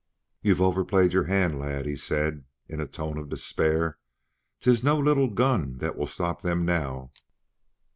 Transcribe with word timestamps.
"You've 0.41 0.63
overplayed 0.63 1.13
your 1.13 1.25
hand, 1.25 1.59
lad," 1.59 1.85
he 1.85 1.95
said 1.95 2.45
in 2.67 2.81
a 2.81 2.87
tone 2.87 3.19
of 3.19 3.29
despair. 3.29 3.99
"'Tis 4.59 4.83
no 4.83 4.97
little 4.97 5.29
gun 5.29 5.73
like 5.73 5.79
that 5.81 5.95
will 5.95 6.07
stop 6.07 6.41
them 6.41 6.65
now!" 6.65 7.11